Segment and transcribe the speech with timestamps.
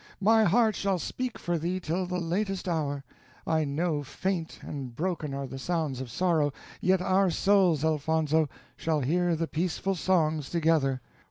[0.19, 3.03] My heart shall speak for thee till the latest hour;
[3.45, 9.01] I know faint and broken are the sounds of sorrow, yet our souls, Elfonzo, shall
[9.01, 11.01] hear the peaceful songs together.